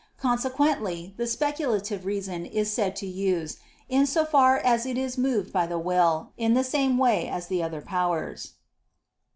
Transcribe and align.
Consequently 0.17 1.13
the 1.17 1.27
speculative 1.27 2.07
reason 2.07 2.43
is 2.43 2.73
said 2.73 2.95
to 2.95 3.05
use, 3.05 3.57
in 3.87 4.07
so 4.07 4.25
far 4.25 4.57
as 4.57 4.87
it 4.87 4.97
is 4.97 5.15
moved 5.15 5.53
by 5.53 5.67
the 5.67 5.77
will, 5.77 6.31
in 6.37 6.55
the 6.55 6.63
same 6.63 6.97
way 6.97 7.29
as 7.29 7.45
the 7.45 7.61
other 7.61 7.81
powers. 7.81 8.53